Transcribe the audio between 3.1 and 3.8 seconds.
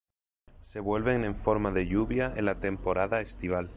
estival.